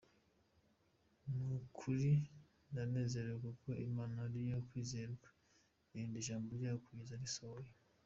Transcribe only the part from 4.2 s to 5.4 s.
ari iyo kwizerwa,